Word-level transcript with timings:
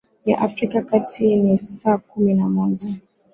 afrika 0.37 0.77
ya 0.77 0.83
kati 0.83 1.37
ni 1.37 1.57
saa 1.57 1.97
kumi 1.97 2.33
na 2.33 2.49
moja 2.49 2.95